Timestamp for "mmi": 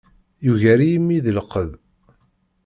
1.01-1.17